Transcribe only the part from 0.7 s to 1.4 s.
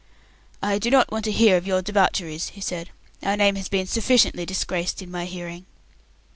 do not want to